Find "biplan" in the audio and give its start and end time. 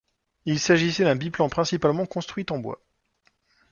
1.15-1.47